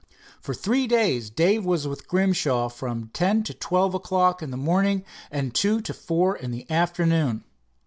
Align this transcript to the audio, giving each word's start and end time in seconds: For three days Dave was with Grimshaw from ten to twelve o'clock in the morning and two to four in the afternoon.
For 0.41 0.55
three 0.55 0.87
days 0.87 1.29
Dave 1.29 1.63
was 1.63 1.87
with 1.87 2.07
Grimshaw 2.07 2.69
from 2.69 3.09
ten 3.13 3.43
to 3.43 3.53
twelve 3.53 3.93
o'clock 3.93 4.41
in 4.41 4.49
the 4.49 4.57
morning 4.57 5.05
and 5.29 5.53
two 5.53 5.79
to 5.81 5.93
four 5.93 6.35
in 6.35 6.49
the 6.49 6.65
afternoon. 6.71 7.43